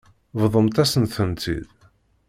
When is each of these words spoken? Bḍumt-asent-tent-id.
Bḍumt-asent-tent-id. 0.41 1.69